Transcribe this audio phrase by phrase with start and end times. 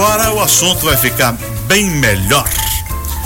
[0.00, 2.48] agora o assunto vai ficar bem melhor.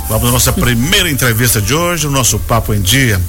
[0.08, 3.22] Vamos à nossa primeira entrevista de hoje, o nosso Papo em Dia.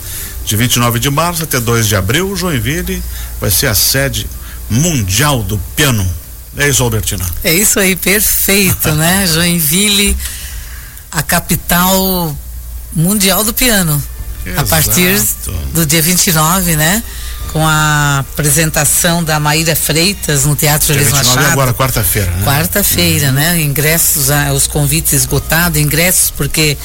[0.43, 3.03] De 29 de março até 2 de abril, Joinville
[3.39, 4.27] vai ser a sede
[4.67, 6.09] mundial do piano.
[6.57, 7.23] É isso, Albertina?
[7.43, 9.27] É isso aí, perfeito, né?
[9.31, 10.17] Joinville,
[11.11, 12.35] a capital
[12.95, 14.01] mundial do piano.
[14.43, 14.61] Exato.
[14.61, 15.23] A partir
[15.71, 17.03] do dia 29, né?
[17.55, 21.39] Com a apresentação da Maíra Freitas no Teatro Elis Machado.
[21.53, 22.43] agora, quarta-feira, né?
[22.43, 23.33] Quarta-feira, uhum.
[23.33, 23.61] né?
[23.61, 26.77] Ingressos, ah, os convites esgotados, ingressos porque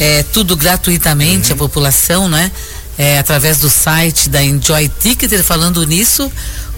[0.00, 1.54] é tudo gratuitamente, uhum.
[1.54, 2.50] a população, né?
[2.98, 6.28] É, através do site da Enjoy Ticketer, falando nisso,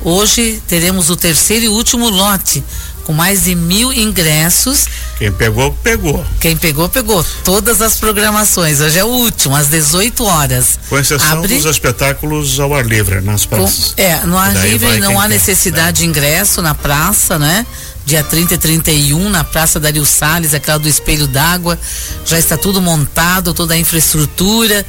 [0.03, 2.63] hoje teremos o terceiro e último lote
[3.09, 4.87] com mais de mil ingressos.
[5.19, 6.25] Quem pegou, pegou.
[6.39, 7.27] Quem pegou, pegou.
[7.43, 8.81] Todas as programações.
[8.81, 10.79] Hoje é o último, às 18 horas.
[10.89, 11.57] Com exceção Abre...
[11.57, 13.95] dos espetáculos ao ar livre, nas praças.
[13.95, 14.01] Com...
[14.03, 15.93] É, no ar livre não há quer, necessidade né?
[15.93, 17.67] de ingresso na praça, né?
[18.07, 21.77] Dia 30 e 31, na Praça Dario Salles, aquela do Espelho d'Água.
[22.25, 24.87] Já está tudo montado, toda a infraestrutura.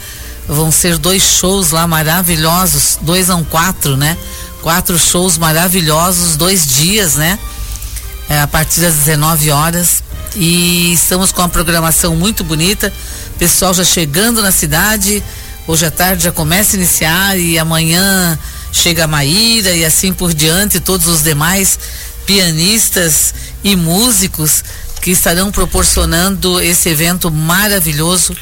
[0.48, 4.16] Vão ser dois shows lá maravilhosos, dois a um quatro, né?
[4.62, 7.40] Quatro shows maravilhosos, dois dias, né?
[8.30, 10.04] é, a partir das 19 horas.
[10.36, 12.92] E estamos com uma programação muito bonita.
[13.38, 15.24] Pessoal já chegando na cidade.
[15.68, 18.38] Hoje à tarde já começa a iniciar e amanhã
[18.72, 21.80] chega a Maíra e assim por diante, todos os demais
[22.26, 24.64] pianistas e músicos
[25.02, 28.36] que estarão proporcionando esse evento maravilhoso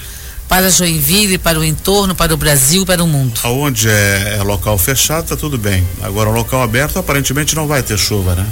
[0.47, 3.39] para Joinville, para o entorno, para o Brasil, para o mundo.
[3.43, 5.85] Aonde é, é local fechado, tá tudo bem.
[6.01, 8.45] Agora, local aberto, aparentemente não vai ter chuva, né?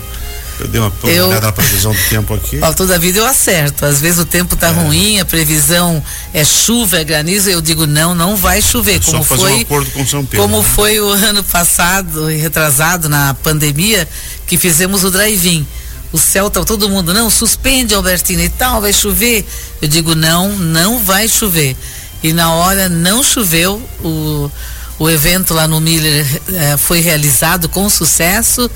[0.60, 2.60] Eu dei uma eu, olhada na previsão do tempo aqui.
[2.62, 3.86] Ó, toda a vida eu acerto.
[3.86, 4.72] Às vezes o tempo tá é.
[4.72, 6.02] ruim, a previsão
[6.34, 8.96] é chuva, é granizo, eu digo não, não vai chover.
[8.96, 10.46] É como só foi, um acordo com São Pedro.
[10.46, 10.70] Como né?
[10.76, 14.08] foi o ano passado e retrasado na pandemia
[14.48, 15.68] que fizemos o drive-in.
[16.12, 19.46] O céu tá todo mundo, não, suspende Albertina e tal, vai chover.
[19.82, 21.76] Eu digo não, não vai chover.
[22.24, 24.50] E na hora não choveu, o
[24.98, 28.70] o evento lá no Miller eh, foi realizado com sucesso.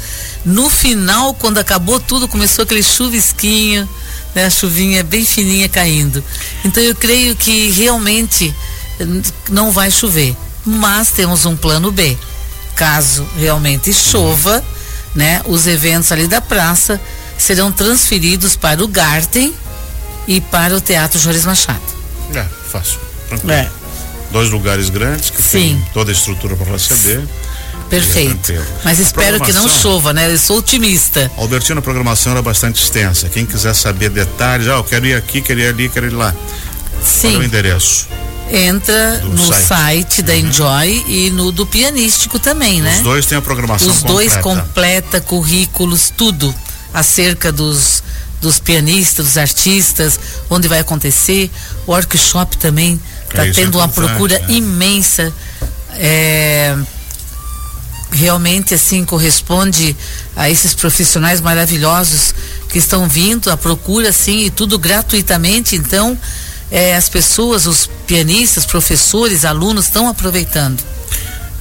[0.43, 3.87] No final, quando acabou tudo, começou aquele chuvisquinho,
[4.35, 6.23] né, a chuvinha bem fininha caindo.
[6.65, 8.53] Então eu creio que realmente
[8.99, 9.05] eh,
[9.49, 10.35] não vai chover,
[10.65, 12.17] mas temos um plano B.
[12.75, 14.63] Caso realmente chova,
[15.15, 16.99] né, os eventos ali da praça
[17.37, 19.53] serão transferidos para o Garten
[20.27, 21.81] e para o Teatro Jores Machado.
[22.35, 22.99] É, fácil.
[23.29, 23.53] Tranquilo.
[23.53, 23.78] É
[24.31, 25.59] dois lugares grandes que Sim.
[25.59, 27.23] tem toda a estrutura para receber.
[27.89, 28.53] Perfeito.
[28.83, 30.31] Mas espero que não chova, né?
[30.31, 31.31] Eu sou otimista.
[31.35, 33.27] Albertina, a programação era bastante extensa.
[33.29, 36.33] Quem quiser saber detalhes, ah, eu quero ir aqui, quero ir ali, quero ir lá.
[37.03, 37.31] Sim.
[37.31, 38.07] Qual é o endereço?
[38.51, 40.39] Entra do no site, site da uhum.
[40.39, 42.97] Enjoy e no do pianístico também, né?
[42.97, 44.13] Os dois têm a programação Os completa.
[44.13, 46.53] dois completa currículos, tudo
[46.93, 48.03] acerca dos
[48.41, 50.17] dos pianistas, dos artistas,
[50.49, 51.51] onde vai acontecer,
[51.85, 52.97] workshop também
[53.29, 54.51] Está é, tendo é uma procura é.
[54.51, 55.33] imensa.
[55.93, 56.77] É,
[58.11, 59.95] realmente assim corresponde
[60.35, 62.33] a esses profissionais maravilhosos
[62.69, 65.75] que estão vindo, a procura assim e tudo gratuitamente.
[65.75, 66.17] Então,
[66.71, 70.83] é, as pessoas, os pianistas, professores, alunos estão aproveitando.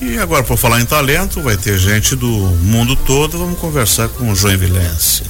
[0.00, 3.38] E agora, por falar em talento, vai ter gente do mundo todo.
[3.38, 5.22] Vamos conversar com o João Vilense.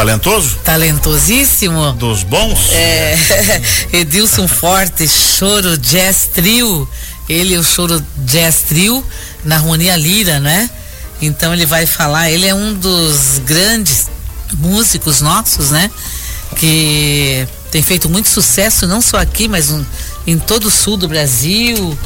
[0.00, 0.56] Talentoso?
[0.64, 1.92] Talentosíssimo.
[1.92, 2.72] Dos bons?
[2.72, 3.18] É.
[3.92, 6.88] Edilson Forte, Choro Jazz Trio.
[7.28, 9.04] Ele, o Choro Jazz Trio,
[9.44, 10.70] na Harmonia Lira, né?
[11.20, 14.08] Então ele vai falar, ele é um dos grandes
[14.54, 15.90] músicos nossos, né?
[16.56, 19.84] Que tem feito muito sucesso, não só aqui, mas um,
[20.26, 21.98] em todo o sul do Brasil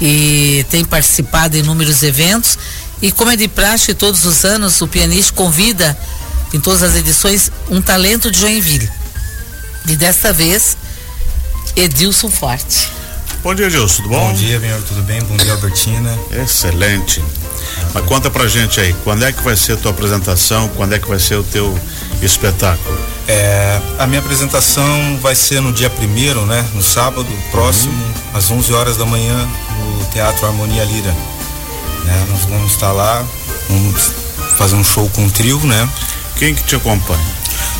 [0.00, 2.56] e tem participado em inúmeros eventos.
[3.02, 5.98] E como é de praxe, todos os anos o pianista convida
[6.52, 8.90] em todas as edições, um talento de Joinville.
[9.86, 10.76] E desta vez,
[11.76, 12.90] Edilson Forte.
[13.42, 14.28] Bom dia, Edilson, tudo bom?
[14.28, 15.22] Bom dia, Benhor, tudo bem?
[15.22, 16.18] Bom dia, Albertina.
[16.30, 17.22] Excelente.
[17.94, 20.98] Mas conta pra gente aí, quando é que vai ser a tua apresentação, quando é
[20.98, 21.78] que vai ser o teu
[22.20, 22.98] espetáculo?
[23.26, 26.68] É, a minha apresentação vai ser no dia primeiro, né?
[26.74, 28.38] No sábado próximo, uhum.
[28.38, 29.48] às 11 horas da manhã,
[29.78, 31.14] no Teatro Harmonia Lira.
[32.04, 32.26] Né?
[32.28, 33.24] Nós vamos estar lá,
[33.68, 34.12] vamos
[34.58, 35.88] fazer um show com um trio, né?
[36.40, 37.20] Quem que te acompanha?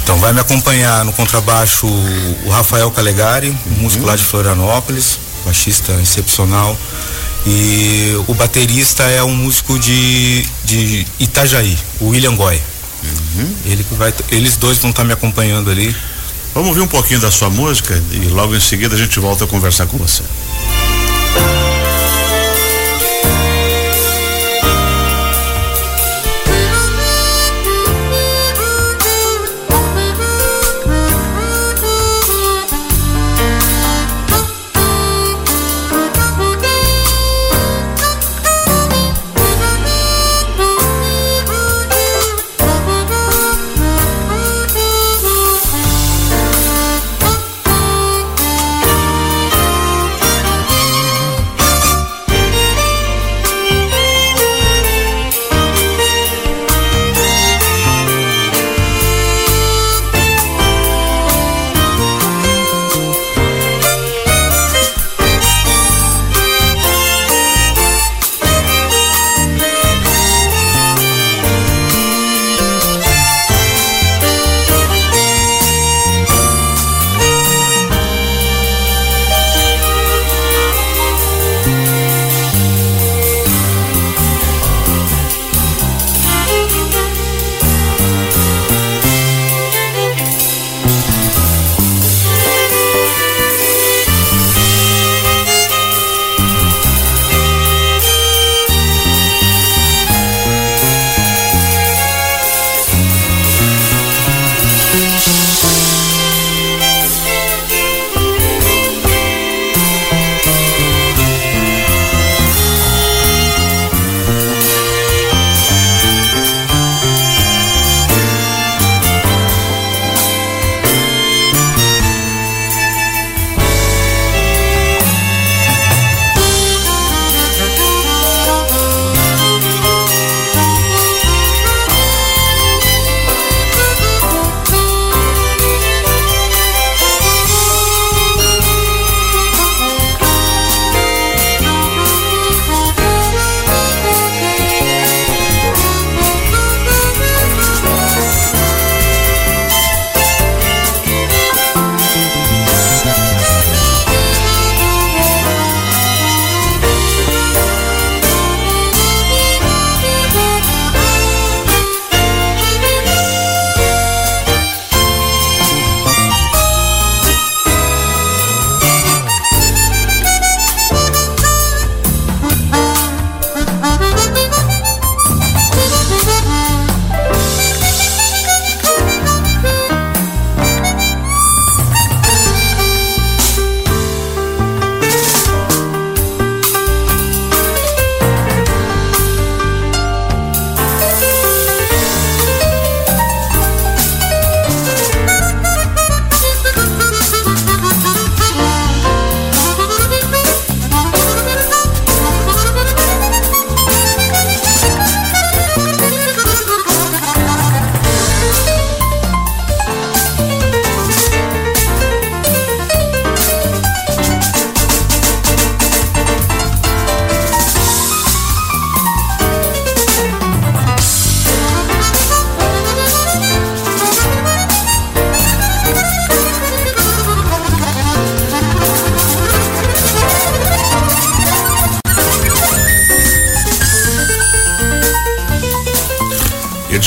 [0.02, 3.78] Então vai me acompanhar no contrabaixo o Rafael Calegari, uhum.
[3.78, 6.76] músico lá de Florianópolis, baixista excepcional.
[7.46, 12.60] E o baterista é um músico de, de Itajaí, o William Goy.
[13.02, 13.54] Uhum.
[13.64, 15.96] Ele vai, eles dois vão estar tá me acompanhando ali.
[16.52, 19.46] Vamos ouvir um pouquinho da sua música e logo em seguida a gente volta a
[19.46, 20.22] conversar com você.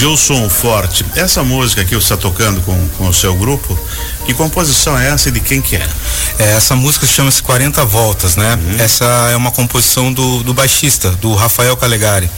[0.04, 3.80] Edilson Forte, essa música que você está tocando com, com o seu grupo,
[4.26, 5.90] que composição é essa e de quem que é?
[6.40, 8.60] é essa música chama-se 40 Voltas, né?
[8.62, 8.84] Uhum.
[8.84, 12.30] Essa é uma composição do, do baixista, do Rafael Calegari.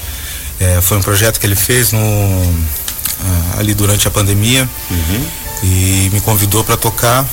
[0.60, 5.26] É, foi um projeto que ele fez no, ah, ali durante a pandemia uhum.
[5.64, 7.26] e me convidou para tocar.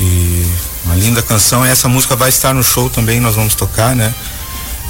[0.00, 0.46] E
[0.86, 1.66] uma linda canção.
[1.66, 4.14] E essa música vai estar no show também, nós vamos tocar, né?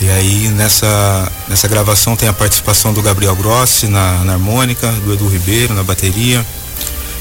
[0.00, 5.14] E aí nessa, nessa gravação tem a participação do Gabriel Grossi na, na harmônica, do
[5.14, 6.44] Edu Ribeiro na bateria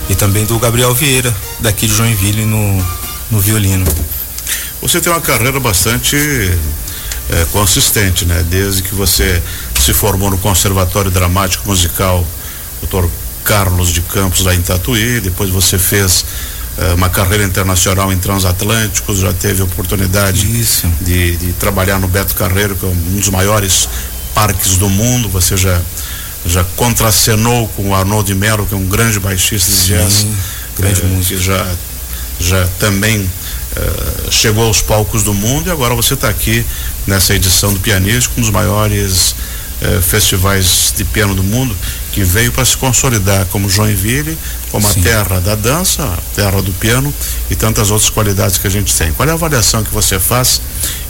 [0.09, 2.85] e também do Gabriel Vieira, daqui de Joinville no,
[3.31, 3.85] no violino.
[4.81, 6.17] Você tem uma carreira bastante
[7.29, 8.43] é, consistente, né?
[8.49, 9.41] Desde que você
[9.79, 12.25] se formou no Conservatório Dramático Musical,
[12.81, 13.05] Dr.
[13.43, 16.25] Carlos de Campos lá em Tatuí, depois você fez
[16.95, 20.47] uma carreira internacional em transatlânticos, já teve oportunidade
[21.01, 23.87] de, de, trabalhar no Beto Carreiro, que é um dos maiores
[24.33, 25.29] parques do mundo.
[25.29, 25.79] Você já,
[26.45, 30.27] já contracenou com o Arnold de Mello, que é um grande baixista de jazz,
[30.77, 31.39] grande uh, músico.
[31.39, 31.67] que já,
[32.39, 36.65] já também uh, chegou aos palcos do mundo e agora você está aqui
[37.05, 39.35] nessa edição do Pianístico, um dos maiores
[39.83, 41.75] uh, festivais de piano do mundo
[42.11, 44.37] que veio para se consolidar como Joinville,
[44.71, 44.99] como Sim.
[44.99, 47.13] a terra da dança, a terra do piano
[47.49, 49.11] e tantas outras qualidades que a gente tem.
[49.13, 50.61] Qual é a avaliação que você faz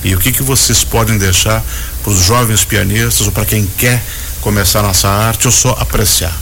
[0.03, 1.63] e o que que vocês podem deixar
[2.01, 4.01] para os jovens pianistas ou para quem quer
[4.41, 6.35] começar nessa arte ou só apreciar?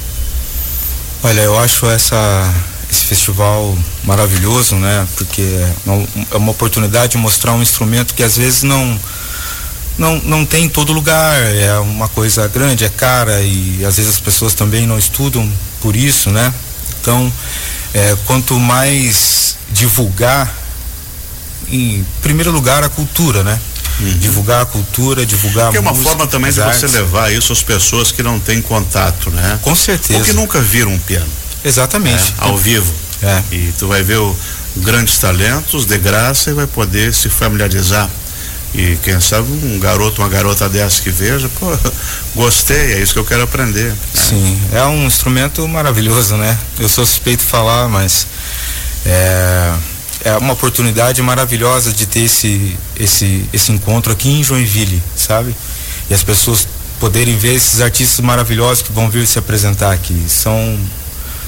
[1.24, 2.54] Olha, eu acho essa
[2.92, 5.08] esse festival maravilhoso, né?
[5.16, 9.00] Porque é uma, é uma oportunidade de mostrar um instrumento que às vezes não
[9.98, 14.14] não, não tem em todo lugar, é uma coisa grande, é cara e às vezes
[14.14, 15.50] as pessoas também não estudam
[15.82, 16.54] por isso, né?
[17.00, 17.32] Então,
[17.94, 20.54] é, quanto mais divulgar,
[21.70, 23.60] em primeiro lugar, a cultura, né?
[24.00, 24.18] Uhum.
[24.18, 26.00] Divulgar a cultura, divulgar que a música.
[26.00, 26.80] é uma forma também de artes.
[26.80, 29.60] você levar isso às pessoas que não têm contato, né?
[29.62, 30.20] Com certeza.
[30.20, 31.30] Ou que nunca viram um piano.
[31.64, 32.34] Exatamente.
[32.40, 32.92] É, ao vivo.
[33.22, 33.44] É.
[33.52, 34.36] E tu vai ver o,
[34.78, 38.10] grandes talentos de graça e vai poder se familiarizar
[38.74, 41.68] e quem sabe um garoto, uma garota dessa que veja, pô,
[42.36, 43.90] gostei, é isso que eu quero aprender.
[43.90, 43.98] Né?
[44.14, 46.58] Sim, é um instrumento maravilhoso, né?
[46.80, 48.26] Eu sou suspeito de falar, mas
[49.06, 49.74] é,
[50.24, 55.54] é uma oportunidade maravilhosa de ter esse, esse, esse encontro aqui em Joinville, sabe?
[56.10, 56.68] E as pessoas
[57.00, 60.24] poderem ver esses artistas maravilhosos que vão vir se apresentar aqui.
[60.28, 60.80] São,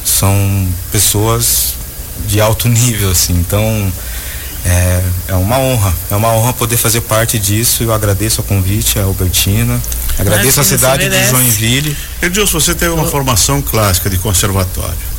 [0.04, 1.76] são pessoas
[2.28, 3.34] de alto nível, assim.
[3.34, 3.94] Então,
[4.66, 7.84] é, é uma honra, é uma honra poder fazer parte disso.
[7.84, 9.82] Eu agradeço o convite a Albertina,
[10.18, 11.96] agradeço a cidade de Joinville.
[12.22, 15.14] Edilson, você teve uma formação clássica de conservatório.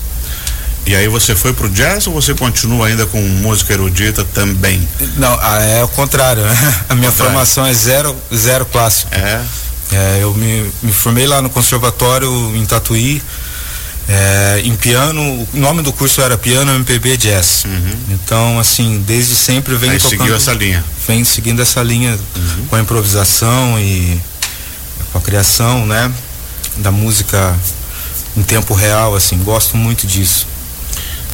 [0.87, 4.87] E aí você foi pro jazz ou você continua ainda com música erudita também?
[5.17, 6.55] Não, é o contrário, né?
[6.91, 7.33] A minha contrário.
[7.33, 9.15] formação é zero, zero clássico.
[9.15, 9.41] É.
[9.93, 13.23] é eu me, me formei lá no conservatório em Tatuí,
[14.09, 17.65] é, em piano, o nome do curso era Piano MPB Jazz.
[17.65, 17.97] Uhum.
[18.11, 20.11] Então, assim, desde sempre vem tocando.
[20.11, 20.85] seguiu essa linha.
[21.07, 22.67] Vem seguindo essa linha uhum.
[22.69, 24.21] com a improvisação e
[25.11, 26.13] com a criação, né?
[26.77, 27.57] Da música
[28.37, 30.47] em tempo real, assim, gosto muito disso.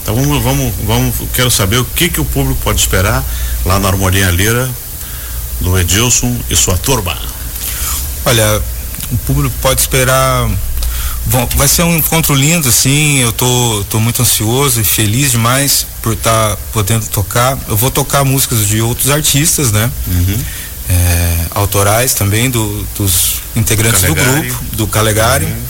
[0.02, 3.24] Então vamos, vamos, vamos, quero saber o que que o público pode esperar
[3.64, 4.68] lá na Harmonia Lira
[5.60, 7.16] do Edilson e sua turma.
[8.24, 8.62] Olha,
[9.12, 10.48] o público pode esperar
[11.26, 13.18] Bom, vai ser um encontro lindo, sim.
[13.18, 17.58] Eu tô, tô muito ansioso e feliz demais por estar tá podendo tocar.
[17.68, 19.90] Eu vou tocar músicas de outros artistas, né?
[20.06, 20.44] Uhum.
[20.88, 25.44] É, autorais também do, dos integrantes do, do grupo, do Calegari.
[25.44, 25.62] Uhum.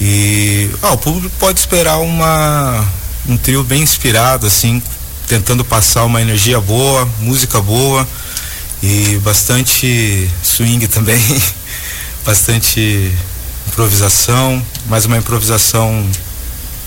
[0.00, 2.86] E ah, o público pode esperar uma
[3.26, 4.82] um trio bem inspirado, assim,
[5.26, 8.06] tentando passar uma energia boa, música boa
[8.82, 11.18] e bastante swing também,
[12.24, 13.10] bastante
[13.68, 16.08] improvisação, mas uma improvisação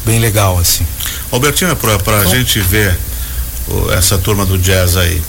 [0.05, 0.86] bem legal, assim.
[1.31, 2.98] Albertina, para a gente ver
[3.67, 5.22] o, essa turma do jazz aí,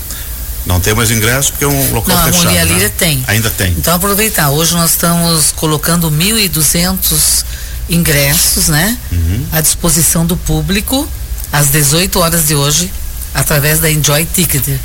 [0.67, 2.53] não tem mais ingresso porque é um local não, fechado.
[2.53, 2.95] Não, a Líria né?
[2.97, 3.25] tem.
[3.27, 3.73] Ainda tem.
[3.73, 4.51] Então aproveitar.
[4.51, 7.45] Hoje nós estamos colocando 1.200
[7.89, 8.97] ingressos, né?
[9.11, 9.47] Uhum.
[9.51, 11.09] À disposição do público
[11.53, 12.93] às 18 horas de hoje
[13.35, 14.79] através da Enjoy Ticket.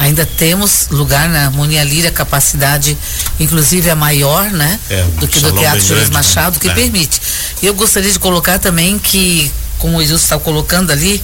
[0.00, 2.96] Ainda temos lugar na Harmonia Lira, capacidade
[3.38, 4.80] inclusive a maior, né?
[4.88, 6.10] É, do que do Teatro Júlio né?
[6.10, 6.74] Machado, que é.
[6.74, 7.20] permite.
[7.62, 11.22] E eu gostaria de colocar também que, como o Edilson está colocando ali,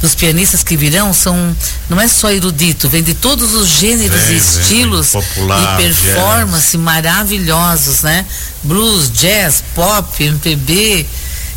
[0.00, 1.56] dos pianistas que virão são
[1.88, 5.84] não é só erudito, vem de todos os gêneros vem, e estilos vem, popular, e
[5.84, 6.80] performance jazz.
[6.80, 8.26] maravilhosos, né?
[8.64, 11.06] Blues, jazz, pop, MPB,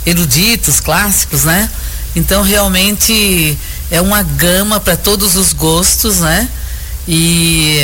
[0.06, 1.68] eruditos, clássicos, né?
[2.16, 3.58] Então realmente
[3.90, 6.48] é uma gama para todos os gostos, né?
[7.12, 7.80] E,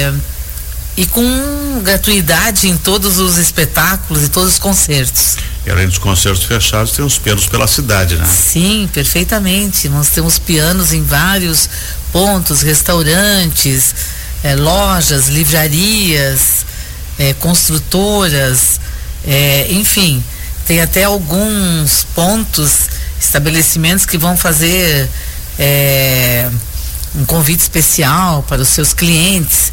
[0.95, 5.35] e com gratuidade em todos os espetáculos e todos os concertos.
[5.65, 8.25] E além dos concertos fechados, tem os pianos pela cidade, né?
[8.25, 9.89] Sim, perfeitamente.
[9.89, 11.67] Nós temos pianos em vários
[12.11, 13.95] pontos, restaurantes,
[14.43, 16.63] eh, lojas, livrarias,
[17.17, 18.79] eh, construtoras,
[19.25, 20.23] eh, enfim,
[20.67, 22.89] tem até alguns pontos,
[23.19, 25.09] estabelecimentos que vão fazer
[27.15, 29.71] um convite especial para os seus clientes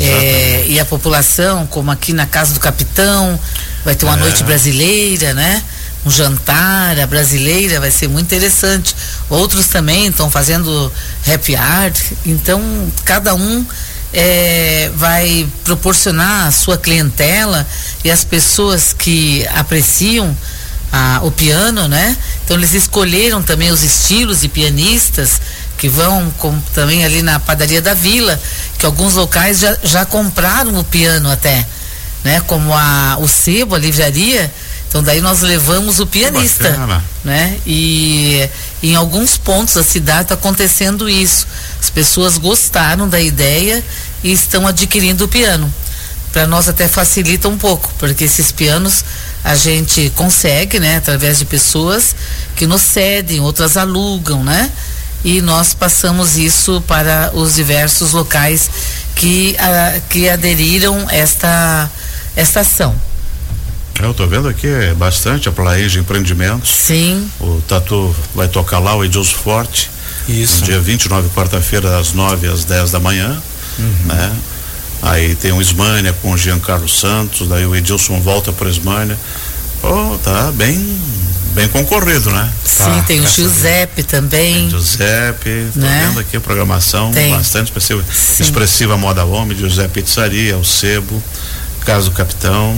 [0.00, 3.38] é, e a população, como aqui na Casa do Capitão,
[3.84, 4.20] vai ter uma é.
[4.20, 5.62] noite brasileira, né?
[6.06, 8.94] Um jantar, a brasileira vai ser muito interessante.
[9.28, 10.92] Outros também estão fazendo
[11.26, 11.98] happy art.
[12.26, 12.62] Então,
[13.04, 13.66] cada um
[14.12, 17.66] é, vai proporcionar a sua clientela
[18.04, 20.36] e as pessoas que apreciam
[20.92, 22.16] a, o piano, né?
[22.44, 25.40] Então eles escolheram também os estilos de pianistas
[25.84, 28.40] que vão com, também ali na padaria da Vila,
[28.78, 31.66] que alguns locais já, já compraram o piano até,
[32.24, 32.40] né?
[32.46, 34.50] Como a, o sebo, a livraria.
[34.88, 36.70] Então daí nós levamos o pianista,
[37.22, 37.58] né?
[37.66, 38.48] E
[38.82, 41.46] em alguns pontos da cidade está acontecendo isso.
[41.78, 43.84] As pessoas gostaram da ideia
[44.22, 45.70] e estão adquirindo o piano.
[46.32, 49.04] Para nós até facilita um pouco, porque esses pianos
[49.44, 52.16] a gente consegue, né, através de pessoas
[52.56, 54.72] que nos cedem, outras alugam, né?
[55.24, 58.70] E nós passamos isso para os diversos locais
[59.16, 61.90] que, a, que aderiram esta,
[62.36, 62.94] esta ação.
[64.00, 66.68] Eu estou vendo aqui é bastante a Plaíge Empreendimentos.
[66.68, 67.30] Sim.
[67.40, 69.90] O Tatu vai tocar lá, o Edilson Forte.
[70.28, 70.60] Isso.
[70.60, 73.40] No dia 29, quarta-feira, das 9 às 10 da manhã.
[73.78, 73.94] Uhum.
[74.06, 74.32] Né?
[75.00, 79.18] Aí tem o Ismânia com o Giancarlo Santos, daí o Edilson volta para o Ismânia.
[79.82, 80.98] Oh, tá bem
[81.54, 82.50] bem concorrido, né?
[82.64, 84.54] Sim, tá, tem o Giuseppe também.
[84.54, 86.06] Tem Giuseppe, né?
[86.08, 87.30] vendo aqui a programação tem.
[87.30, 88.04] bastante expressiva.
[88.12, 88.42] Sim.
[88.42, 91.22] Expressiva Moda Homem, José Pizzaria, o Sebo,
[91.84, 92.76] Casa do Capitão.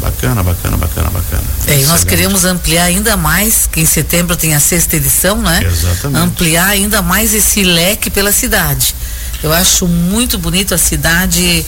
[0.00, 1.42] Bacana, bacana, bacana, bacana.
[1.68, 5.62] É, e nós queremos ampliar ainda mais, que em setembro tem a sexta edição, né?
[5.64, 6.24] Exatamente.
[6.24, 8.96] Ampliar ainda mais esse leque pela cidade.
[9.42, 11.64] Eu acho muito bonito a cidade.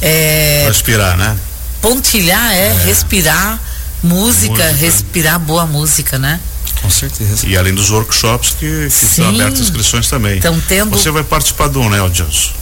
[0.00, 1.36] É, respirar, né?
[1.82, 2.82] Pontilhar, é, é.
[2.86, 3.60] respirar
[4.04, 6.40] música, música, respirar boa música, né?
[6.82, 7.46] Com certeza.
[7.46, 10.36] E além dos workshops que, que estão abertas inscrições também.
[10.36, 10.90] Estão tendo.
[10.90, 12.52] Você vai participar do, né, Adilson?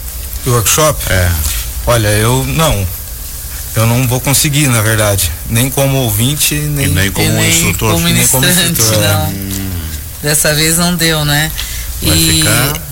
[0.44, 1.12] Do workshop?
[1.12, 1.30] É.
[1.87, 2.87] Olha, eu não.
[3.75, 5.32] Eu não vou conseguir, na verdade.
[5.49, 7.92] Nem como ouvinte, nem, e nem como nem instrutor.
[7.92, 8.99] Como nem como instrutor.
[9.00, 9.28] Não.
[9.30, 9.72] Hum.
[10.22, 11.50] Dessa vez não deu, né?
[12.02, 12.42] Vai e...
[12.42, 12.82] ficar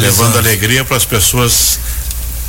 [0.00, 1.78] levando alegria para as pessoas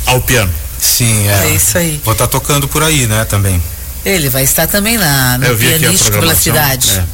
[0.06, 0.52] ao piano.
[0.82, 1.46] Sim, é.
[1.46, 2.00] É isso aí.
[2.04, 3.62] Vou estar tá tocando por aí, né, também.
[4.04, 6.90] Ele vai estar também na, no pianístico pela cidade.
[6.90, 7.04] É,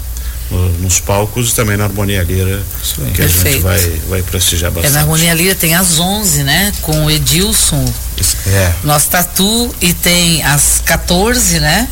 [0.80, 3.68] nos palcos e também na Harmonia Lira, que Perfeito.
[3.68, 4.90] a gente vai, vai prestigiar bastante.
[4.90, 6.72] É, na Harmonia Lira tem às 11, né?
[6.80, 7.84] Com o Edilson,
[8.46, 8.72] é.
[8.82, 11.86] nosso tatu, e tem às 14, né?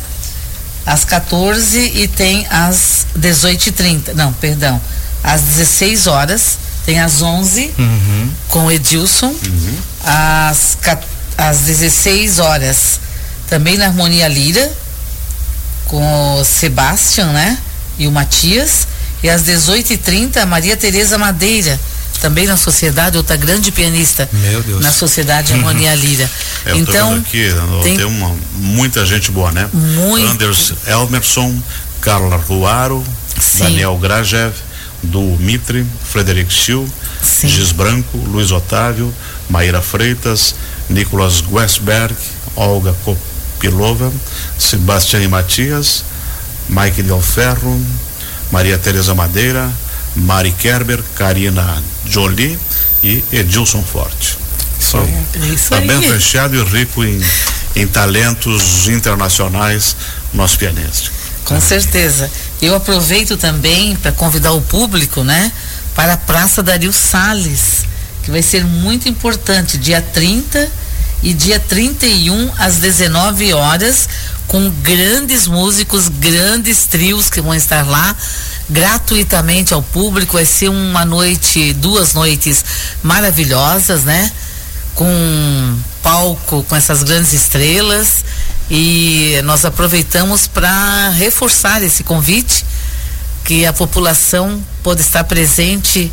[0.83, 4.13] Às 14 e tem às 18h30.
[4.15, 4.81] Não, perdão.
[5.23, 6.57] Às 16 horas,
[6.87, 8.31] tem às 11 uhum.
[8.47, 9.27] com o Edilson.
[9.27, 9.77] Uhum.
[10.03, 12.99] Às 14 às 16 horas,
[13.49, 14.71] também na Harmonia Lira,
[15.85, 17.57] com o Sebastian, né?
[17.97, 18.87] E o Matias.
[19.23, 21.79] E às 18h30, a Maria Tereza Madeira,
[22.21, 24.29] também na sociedade, outra grande pianista.
[24.31, 24.81] Meu Deus.
[24.81, 26.29] Na sociedade Harmonia Lira.
[26.65, 27.49] É, então, aqui,
[27.83, 29.69] tem, tem uma, muita gente boa, né?
[29.73, 30.27] Muito.
[30.27, 31.55] Anders Elmerson,
[32.01, 33.03] Carla Ruaro,
[33.39, 33.63] Sim.
[33.63, 34.53] Daniel Grajev,
[35.01, 36.87] do Mitre, Frederico Schill,
[37.43, 39.13] Gis Branco, Luiz Otávio,
[39.49, 40.55] Maíra Freitas,
[40.89, 42.15] Nicolas Westberg,
[42.55, 44.11] Olga Kopilova,
[44.57, 46.03] Sebastiane Matias,
[46.69, 47.81] Mike Del Ferro,
[48.51, 49.69] Maria Tereza Madeira,
[50.15, 52.57] Mari Kerber, Karina Jolie
[53.03, 54.37] e Edilson Forte.
[54.79, 55.53] Isso aí.
[55.53, 57.21] Está bem fechado e rico em,
[57.75, 59.95] em talentos internacionais
[60.33, 61.11] nosso pianista.
[61.45, 62.29] Com certeza.
[62.61, 65.51] Eu aproveito também para convidar o público, né,
[65.95, 67.85] para a Praça Dario Sales
[68.27, 70.69] que vai ser muito importante, dia 30
[71.23, 74.09] e dia 31 às 19 horas,
[74.49, 78.13] com grandes músicos, grandes trios que vão estar lá
[78.69, 80.33] gratuitamente ao público.
[80.33, 82.65] Vai ser uma noite, duas noites
[83.01, 84.29] maravilhosas, né?
[84.93, 88.25] Com palco com essas grandes estrelas
[88.69, 92.65] e nós aproveitamos para reforçar esse convite
[93.45, 96.11] que a população pode estar presente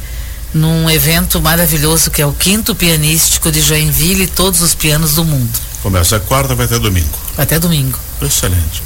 [0.55, 5.25] num evento maravilhoso que é o quinto pianístico de Joinville e todos os pianos do
[5.25, 5.51] mundo.
[5.83, 7.19] Começa quarta, vai até domingo.
[7.37, 7.99] Até domingo.
[8.23, 8.83] Excelente.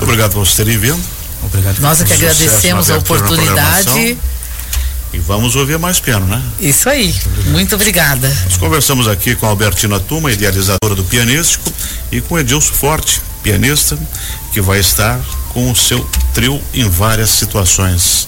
[0.00, 1.00] Obrigado por vocês terem vindo.
[1.44, 1.80] Obrigado.
[1.80, 4.18] Nós é que agradecemos a oportunidade.
[5.12, 6.42] E vamos ouvir mais piano, né?
[6.58, 7.14] Isso aí.
[7.48, 8.28] Muito obrigada.
[8.44, 11.70] Nós conversamos aqui com a Albertina Tuma, idealizadora do Pianístico,
[12.10, 13.98] e com Edilson Forte, pianista,
[14.52, 18.26] que vai estar com o seu trio em várias situações.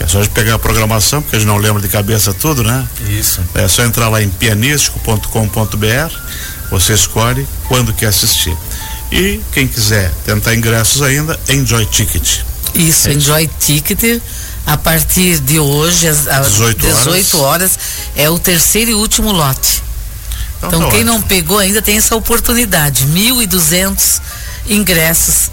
[0.00, 2.62] É só a gente pegar a programação, porque a gente não lembra de cabeça tudo,
[2.62, 2.86] né?
[3.08, 3.40] Isso.
[3.54, 6.14] É só entrar lá em pianístico.com.br,
[6.70, 8.56] você escolhe quando quer assistir.
[9.12, 12.40] E quem quiser tentar ingressos ainda, Enjoy Ticket.
[12.74, 14.20] Isso, é Enjoy Ticket
[14.66, 17.72] a partir de hoje, às, às 18, 18 horas.
[17.72, 17.78] horas.
[18.16, 19.82] é o terceiro e último lote.
[20.58, 21.12] Então, então tá quem ótimo.
[21.12, 23.06] não pegou ainda tem essa oportunidade.
[23.06, 24.20] 1.200
[24.68, 25.50] ingressos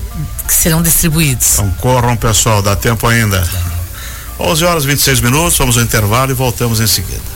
[0.47, 1.53] que serão distribuídos.
[1.53, 3.47] Então corram, pessoal, dá tempo ainda.
[4.41, 7.30] 11 horas e 26 minutos, vamos ao intervalo e voltamos em seguida.